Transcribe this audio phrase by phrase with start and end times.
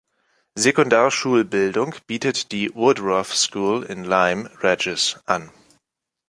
[0.55, 5.51] Sekundarschulbildung bietet die Woodroffe School in Lyme Regis an.